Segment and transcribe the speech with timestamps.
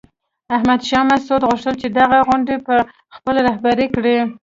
[0.55, 2.75] احمد شاه مسعود غوښتل چې دغه غونډه په
[3.15, 4.17] خپله رهبري کړي.